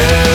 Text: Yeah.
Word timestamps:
Yeah. 0.00 0.29